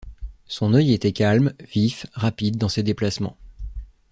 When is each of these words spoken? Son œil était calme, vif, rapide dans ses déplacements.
Son 0.47 0.73
œil 0.73 0.93
était 0.93 1.11
calme, 1.11 1.53
vif, 1.59 2.07
rapide 2.15 2.57
dans 2.57 2.69
ses 2.69 2.81
déplacements. 2.81 3.37